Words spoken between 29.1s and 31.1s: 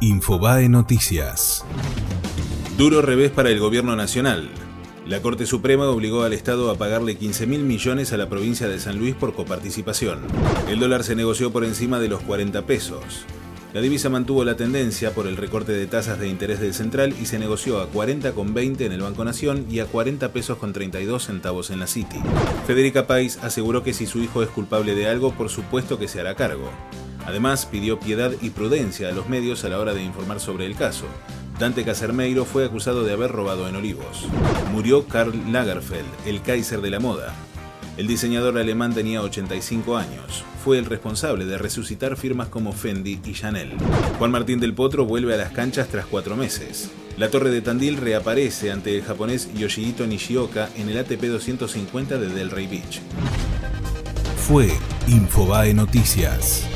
a los medios a la hora de informar sobre el caso.